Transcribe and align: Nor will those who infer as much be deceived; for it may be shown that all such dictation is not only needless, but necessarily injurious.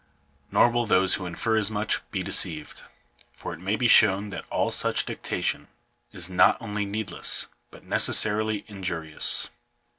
Nor 0.49 0.71
will 0.71 0.87
those 0.87 1.13
who 1.13 1.27
infer 1.27 1.55
as 1.57 1.69
much 1.69 2.01
be 2.09 2.23
deceived; 2.23 2.81
for 3.33 3.53
it 3.53 3.59
may 3.59 3.75
be 3.75 3.87
shown 3.87 4.31
that 4.31 4.47
all 4.49 4.71
such 4.71 5.05
dictation 5.05 5.67
is 6.11 6.27
not 6.27 6.57
only 6.59 6.85
needless, 6.85 7.45
but 7.69 7.83
necessarily 7.83 8.65
injurious. 8.67 9.51